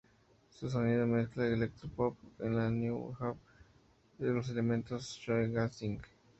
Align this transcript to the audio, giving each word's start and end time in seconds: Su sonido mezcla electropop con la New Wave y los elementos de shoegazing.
Su 0.49 0.67
sonido 0.67 1.05
mezcla 1.05 1.45
electropop 1.45 2.17
con 2.35 2.55
la 2.55 2.71
New 2.71 3.15
Wave 3.19 3.37
y 4.17 4.23
los 4.23 4.49
elementos 4.49 5.15
de 5.27 5.31
shoegazing. 5.35 6.01